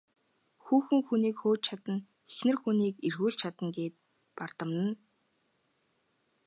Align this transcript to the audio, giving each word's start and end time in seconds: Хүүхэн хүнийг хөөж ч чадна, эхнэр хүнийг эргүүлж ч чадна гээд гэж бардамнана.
Хүүхэн 0.63 1.01
хүнийг 1.07 1.35
хөөж 1.41 1.61
ч 1.63 1.65
чадна, 1.67 1.95
эхнэр 2.31 2.57
хүнийг 2.61 2.95
эргүүлж 3.07 3.35
ч 3.39 3.41
чадна 3.43 3.67
гээд 3.77 3.95
гэж 3.97 4.01
бардамнана. 4.37 4.93